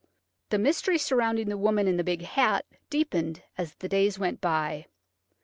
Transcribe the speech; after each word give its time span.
The 0.49 0.57
mystery 0.57 0.97
surrounding 0.97 1.47
the 1.49 1.59
woman 1.59 1.87
in 1.87 1.97
the 1.97 2.03
big 2.03 2.23
hat 2.23 2.65
deepened 2.89 3.43
as 3.55 3.75
the 3.75 3.87
days 3.87 4.17
went 4.17 4.41
by. 4.41 4.87